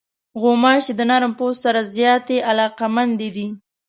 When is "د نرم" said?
0.95-1.31